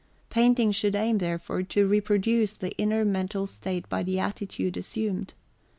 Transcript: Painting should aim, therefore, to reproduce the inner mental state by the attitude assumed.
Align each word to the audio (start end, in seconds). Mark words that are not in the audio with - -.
Painting 0.31 0.71
should 0.71 0.95
aim, 0.95 1.19
therefore, 1.19 1.61
to 1.61 1.85
reproduce 1.85 2.53
the 2.53 2.71
inner 2.79 3.05
mental 3.05 3.45
state 3.45 3.87
by 3.87 4.01
the 4.01 4.19
attitude 4.19 4.75
assumed. 4.75 5.35